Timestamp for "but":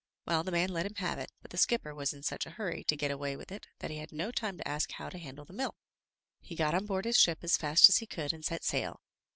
1.43-1.51